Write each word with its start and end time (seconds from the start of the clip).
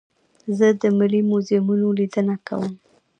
زه 0.57 0.67
د 0.81 0.83
ملي 0.97 1.21
موزیمونو 1.29 1.87
لیدنه 1.97 2.35
کوم. 2.47 2.71